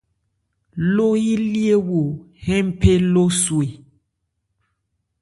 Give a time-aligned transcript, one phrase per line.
[0.93, 2.01] Lo yilyéwo
[2.43, 3.65] hɛ́npe lo swe.